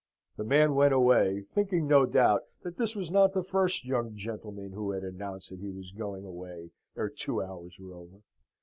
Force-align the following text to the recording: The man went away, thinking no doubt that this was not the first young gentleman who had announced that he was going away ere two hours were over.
The 0.35 0.43
man 0.43 0.73
went 0.73 0.95
away, 0.95 1.43
thinking 1.43 1.87
no 1.87 2.07
doubt 2.07 2.45
that 2.63 2.77
this 2.79 2.95
was 2.95 3.11
not 3.11 3.33
the 3.33 3.43
first 3.43 3.85
young 3.85 4.15
gentleman 4.15 4.71
who 4.71 4.89
had 4.89 5.03
announced 5.03 5.49
that 5.51 5.59
he 5.59 5.69
was 5.69 5.91
going 5.91 6.25
away 6.25 6.71
ere 6.97 7.07
two 7.07 7.39
hours 7.43 7.75
were 7.79 7.93
over. 7.93 8.21